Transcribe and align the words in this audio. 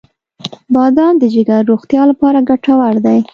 •بادام 0.73 1.13
د 1.19 1.23
جګر 1.33 1.61
روغتیا 1.71 2.01
لپاره 2.11 2.45
ګټور 2.49 2.95
دی. 3.05 3.19